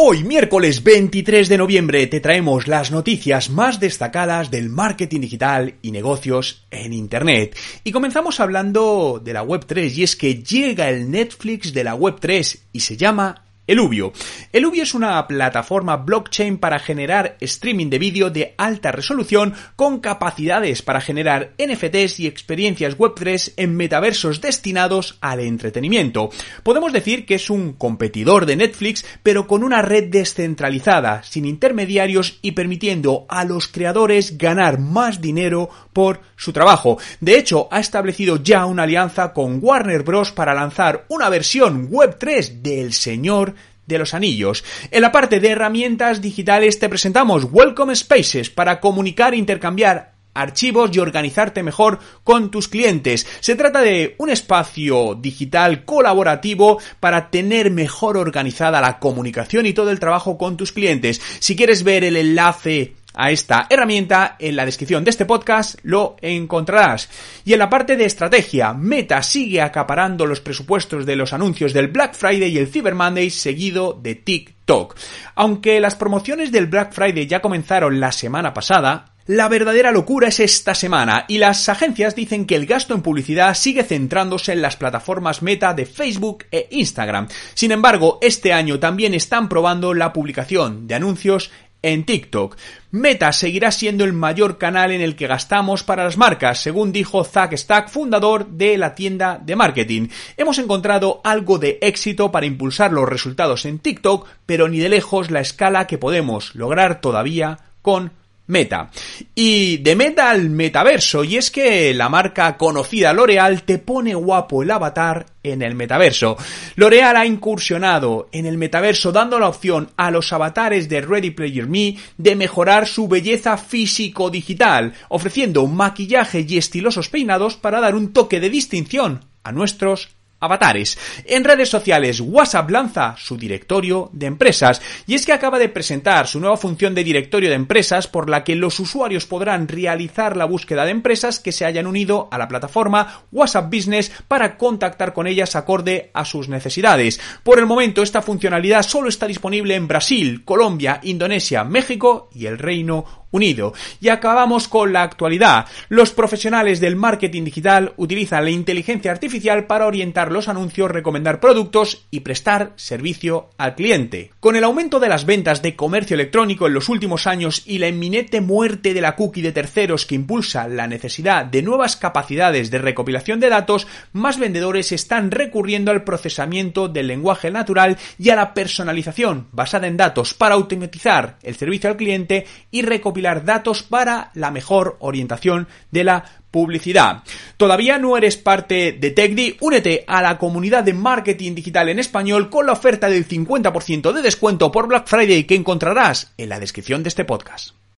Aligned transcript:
Hoy, 0.00 0.22
miércoles 0.22 0.84
23 0.84 1.48
de 1.48 1.58
noviembre, 1.58 2.06
te 2.06 2.20
traemos 2.20 2.68
las 2.68 2.92
noticias 2.92 3.50
más 3.50 3.80
destacadas 3.80 4.48
del 4.48 4.68
marketing 4.68 5.22
digital 5.22 5.74
y 5.82 5.90
negocios 5.90 6.68
en 6.70 6.92
Internet. 6.92 7.58
Y 7.82 7.90
comenzamos 7.90 8.38
hablando 8.38 9.20
de 9.20 9.32
la 9.32 9.42
Web3 9.42 9.92
y 9.96 10.04
es 10.04 10.14
que 10.14 10.36
llega 10.36 10.88
el 10.88 11.10
Netflix 11.10 11.74
de 11.74 11.82
la 11.82 11.96
Web3 11.96 12.60
y 12.72 12.78
se 12.78 12.96
llama 12.96 13.47
Eluvio. 13.68 14.14
Eluvio 14.50 14.82
es 14.82 14.94
una 14.94 15.28
plataforma 15.28 15.98
blockchain 15.98 16.56
para 16.56 16.78
generar 16.78 17.36
streaming 17.38 17.90
de 17.90 17.98
vídeo 17.98 18.30
de 18.30 18.54
alta 18.56 18.92
resolución 18.92 19.52
con 19.76 20.00
capacidades 20.00 20.80
para 20.80 21.02
generar 21.02 21.52
NFTs 21.58 22.18
y 22.20 22.26
experiencias 22.26 22.96
Web3 22.96 23.52
en 23.58 23.76
metaversos 23.76 24.40
destinados 24.40 25.18
al 25.20 25.40
entretenimiento. 25.40 26.30
Podemos 26.62 26.94
decir 26.94 27.26
que 27.26 27.34
es 27.34 27.50
un 27.50 27.74
competidor 27.74 28.46
de 28.46 28.56
Netflix, 28.56 29.04
pero 29.22 29.46
con 29.46 29.62
una 29.62 29.82
red 29.82 30.08
descentralizada, 30.08 31.22
sin 31.22 31.44
intermediarios 31.44 32.38
y 32.40 32.52
permitiendo 32.52 33.26
a 33.28 33.44
los 33.44 33.68
creadores 33.68 34.38
ganar 34.38 34.78
más 34.78 35.20
dinero 35.20 35.68
por 35.92 36.22
su 36.36 36.54
trabajo. 36.54 36.98
De 37.20 37.36
hecho, 37.36 37.68
ha 37.70 37.80
establecido 37.80 38.42
ya 38.42 38.64
una 38.64 38.84
alianza 38.84 39.34
con 39.34 39.58
Warner 39.60 40.04
Bros. 40.04 40.32
para 40.32 40.54
lanzar 40.54 41.04
una 41.08 41.28
versión 41.28 41.90
Web3 41.90 42.62
del 42.62 42.94
señor 42.94 43.57
de 43.88 43.98
los 43.98 44.14
anillos. 44.14 44.64
En 44.90 45.02
la 45.02 45.10
parte 45.10 45.40
de 45.40 45.48
herramientas 45.48 46.20
digitales 46.20 46.78
te 46.78 46.88
presentamos 46.88 47.48
Welcome 47.50 47.96
Spaces 47.96 48.50
para 48.50 48.78
comunicar 48.78 49.34
intercambiar 49.34 50.18
archivos 50.34 50.90
y 50.94 51.00
organizarte 51.00 51.62
mejor 51.62 51.98
con 52.22 52.50
tus 52.50 52.68
clientes. 52.68 53.26
Se 53.40 53.56
trata 53.56 53.80
de 53.80 54.14
un 54.18 54.30
espacio 54.30 55.16
digital 55.16 55.84
colaborativo 55.84 56.78
para 57.00 57.30
tener 57.30 57.70
mejor 57.70 58.16
organizada 58.16 58.80
la 58.80 59.00
comunicación 59.00 59.66
y 59.66 59.72
todo 59.72 59.90
el 59.90 59.98
trabajo 59.98 60.38
con 60.38 60.56
tus 60.56 60.70
clientes. 60.70 61.20
Si 61.40 61.56
quieres 61.56 61.82
ver 61.82 62.04
el 62.04 62.16
enlace 62.16 62.94
a 63.18 63.32
esta 63.32 63.66
herramienta 63.68 64.36
en 64.38 64.54
la 64.54 64.64
descripción 64.64 65.02
de 65.02 65.10
este 65.10 65.26
podcast 65.26 65.78
lo 65.82 66.16
encontrarás. 66.22 67.10
Y 67.44 67.52
en 67.52 67.58
la 67.58 67.68
parte 67.68 67.96
de 67.96 68.04
estrategia, 68.04 68.72
Meta 68.72 69.22
sigue 69.22 69.60
acaparando 69.60 70.24
los 70.24 70.40
presupuestos 70.40 71.04
de 71.04 71.16
los 71.16 71.32
anuncios 71.32 71.72
del 71.72 71.88
Black 71.88 72.14
Friday 72.14 72.50
y 72.50 72.58
el 72.58 72.68
Cyber 72.68 72.94
Monday 72.94 73.28
seguido 73.30 73.98
de 74.00 74.14
TikTok. 74.14 74.96
Aunque 75.34 75.80
las 75.80 75.96
promociones 75.96 76.52
del 76.52 76.68
Black 76.68 76.92
Friday 76.92 77.26
ya 77.26 77.40
comenzaron 77.40 77.98
la 77.98 78.12
semana 78.12 78.54
pasada, 78.54 79.16
la 79.28 79.46
verdadera 79.50 79.92
locura 79.92 80.28
es 80.28 80.40
esta 80.40 80.74
semana 80.74 81.26
y 81.28 81.36
las 81.36 81.68
agencias 81.68 82.14
dicen 82.14 82.46
que 82.46 82.54
el 82.54 82.64
gasto 82.64 82.94
en 82.94 83.02
publicidad 83.02 83.54
sigue 83.54 83.84
centrándose 83.84 84.52
en 84.52 84.62
las 84.62 84.76
plataformas 84.76 85.42
meta 85.42 85.74
de 85.74 85.84
Facebook 85.84 86.46
e 86.50 86.66
Instagram. 86.70 87.28
Sin 87.52 87.70
embargo, 87.70 88.18
este 88.22 88.54
año 88.54 88.78
también 88.78 89.12
están 89.12 89.50
probando 89.50 89.92
la 89.92 90.14
publicación 90.14 90.86
de 90.86 90.94
anuncios 90.94 91.50
en 91.82 92.04
TikTok. 92.04 92.56
Meta 92.90 93.32
seguirá 93.32 93.70
siendo 93.70 94.04
el 94.04 94.12
mayor 94.12 94.58
canal 94.58 94.90
en 94.90 95.00
el 95.00 95.14
que 95.14 95.26
gastamos 95.26 95.82
para 95.82 96.04
las 96.04 96.16
marcas, 96.16 96.60
según 96.60 96.92
dijo 96.92 97.24
Zack 97.24 97.56
Stack, 97.56 97.88
fundador 97.88 98.48
de 98.48 98.78
la 98.78 98.94
tienda 98.94 99.40
de 99.42 99.56
marketing. 99.56 100.08
Hemos 100.36 100.58
encontrado 100.58 101.20
algo 101.24 101.58
de 101.58 101.78
éxito 101.82 102.32
para 102.32 102.46
impulsar 102.46 102.92
los 102.92 103.08
resultados 103.08 103.64
en 103.64 103.78
TikTok, 103.78 104.26
pero 104.46 104.68
ni 104.68 104.78
de 104.78 104.88
lejos 104.88 105.30
la 105.30 105.40
escala 105.40 105.86
que 105.86 105.98
podemos 105.98 106.54
lograr 106.54 107.00
todavía 107.00 107.58
con 107.82 108.12
Meta. 108.48 108.90
Y 109.34 109.78
de 109.78 109.94
Meta 109.94 110.30
al 110.30 110.50
metaverso, 110.50 111.22
y 111.22 111.36
es 111.36 111.50
que 111.50 111.94
la 111.94 112.08
marca 112.08 112.56
conocida 112.56 113.12
L'Oreal 113.12 113.62
te 113.62 113.78
pone 113.78 114.14
guapo 114.14 114.62
el 114.62 114.70
avatar 114.70 115.26
en 115.42 115.62
el 115.62 115.74
metaverso. 115.74 116.36
L'Oreal 116.76 117.16
ha 117.16 117.26
incursionado 117.26 118.28
en 118.32 118.46
el 118.46 118.58
metaverso 118.58 119.12
dando 119.12 119.38
la 119.38 119.48
opción 119.48 119.90
a 119.96 120.10
los 120.10 120.32
avatares 120.32 120.88
de 120.88 121.00
Ready 121.00 121.30
Player 121.30 121.66
Me 121.66 121.96
de 122.16 122.36
mejorar 122.36 122.86
su 122.86 123.06
belleza 123.06 123.56
físico-digital, 123.56 124.94
ofreciendo 125.08 125.66
maquillaje 125.66 126.44
y 126.48 126.58
estilosos 126.58 127.08
peinados 127.08 127.56
para 127.56 127.80
dar 127.80 127.94
un 127.94 128.12
toque 128.12 128.40
de 128.40 128.50
distinción 128.50 129.24
a 129.44 129.52
nuestros 129.52 130.17
avatares. 130.40 130.98
En 131.24 131.44
redes 131.44 131.68
sociales, 131.68 132.20
WhatsApp 132.20 132.70
lanza 132.70 133.14
su 133.18 133.36
directorio 133.36 134.10
de 134.12 134.26
empresas 134.26 134.80
y 135.06 135.14
es 135.14 135.26
que 135.26 135.32
acaba 135.32 135.58
de 135.58 135.68
presentar 135.68 136.26
su 136.26 136.40
nueva 136.40 136.56
función 136.56 136.94
de 136.94 137.04
directorio 137.04 137.48
de 137.48 137.56
empresas 137.56 138.06
por 138.06 138.30
la 138.30 138.44
que 138.44 138.54
los 138.54 138.78
usuarios 138.80 139.26
podrán 139.26 139.68
realizar 139.68 140.36
la 140.36 140.44
búsqueda 140.44 140.84
de 140.84 140.92
empresas 140.92 141.40
que 141.40 141.52
se 141.52 141.64
hayan 141.64 141.86
unido 141.86 142.28
a 142.30 142.38
la 142.38 142.48
plataforma 142.48 143.24
WhatsApp 143.32 143.72
Business 143.72 144.12
para 144.28 144.56
contactar 144.56 145.12
con 145.12 145.26
ellas 145.26 145.56
acorde 145.56 146.10
a 146.14 146.24
sus 146.24 146.48
necesidades. 146.48 147.20
Por 147.42 147.58
el 147.58 147.66
momento, 147.66 148.02
esta 148.02 148.22
funcionalidad 148.22 148.82
solo 148.82 149.08
está 149.08 149.26
disponible 149.26 149.74
en 149.74 149.88
Brasil, 149.88 150.44
Colombia, 150.44 151.00
Indonesia, 151.02 151.64
México 151.64 152.30
y 152.34 152.46
el 152.46 152.58
Reino 152.58 153.27
Unido. 153.30 153.74
Y 154.00 154.08
acabamos 154.08 154.68
con 154.68 154.92
la 154.92 155.02
actualidad. 155.02 155.66
Los 155.88 156.12
profesionales 156.12 156.80
del 156.80 156.96
marketing 156.96 157.44
digital 157.44 157.92
utilizan 157.96 158.44
la 158.44 158.50
inteligencia 158.50 159.10
artificial 159.10 159.66
para 159.66 159.86
orientar 159.86 160.32
los 160.32 160.48
anuncios, 160.48 160.90
recomendar 160.90 161.40
productos 161.40 162.06
y 162.10 162.20
prestar 162.20 162.72
servicio 162.76 163.50
al 163.58 163.74
cliente. 163.74 164.30
Con 164.40 164.56
el 164.56 164.64
aumento 164.64 165.00
de 165.00 165.08
las 165.08 165.26
ventas 165.26 165.62
de 165.62 165.76
comercio 165.76 166.14
electrónico 166.14 166.66
en 166.66 166.74
los 166.74 166.88
últimos 166.88 167.26
años 167.26 167.62
y 167.66 167.78
la 167.78 167.88
inminente 167.88 168.40
muerte 168.40 168.94
de 168.94 169.00
la 169.00 169.16
cookie 169.16 169.42
de 169.42 169.52
terceros 169.52 170.06
que 170.06 170.14
impulsa 170.14 170.68
la 170.68 170.86
necesidad 170.86 171.44
de 171.44 171.62
nuevas 171.62 171.96
capacidades 171.96 172.70
de 172.70 172.78
recopilación 172.78 173.40
de 173.40 173.48
datos, 173.48 173.86
más 174.12 174.38
vendedores 174.38 174.92
están 174.92 175.30
recurriendo 175.30 175.90
al 175.90 176.04
procesamiento 176.04 176.88
del 176.88 177.08
lenguaje 177.08 177.50
natural 177.50 177.96
y 178.18 178.30
a 178.30 178.36
la 178.36 178.54
personalización 178.54 179.48
basada 179.52 179.86
en 179.86 179.96
datos 179.96 180.34
para 180.34 180.54
automatizar 180.54 181.38
el 181.42 181.56
servicio 181.56 181.90
al 181.90 181.96
cliente 181.96 182.46
y 182.70 182.82
datos 183.22 183.82
para 183.82 184.30
la 184.34 184.50
mejor 184.50 184.96
orientación 185.00 185.68
de 185.90 186.04
la 186.04 186.24
publicidad. 186.50 187.22
¿Todavía 187.56 187.98
no 187.98 188.16
eres 188.16 188.36
parte 188.36 188.92
de 188.92 189.10
TechDi? 189.10 189.58
Únete 189.60 190.04
a 190.06 190.22
la 190.22 190.38
comunidad 190.38 190.84
de 190.84 190.94
marketing 190.94 191.54
digital 191.54 191.88
en 191.88 191.98
español 191.98 192.50
con 192.50 192.66
la 192.66 192.72
oferta 192.72 193.08
del 193.08 193.28
50% 193.28 194.12
de 194.12 194.22
descuento 194.22 194.72
por 194.72 194.88
Black 194.88 195.06
Friday 195.06 195.44
que 195.44 195.54
encontrarás 195.54 196.32
en 196.36 196.48
la 196.48 196.60
descripción 196.60 197.02
de 197.02 197.08
este 197.08 197.24
podcast. 197.24 197.74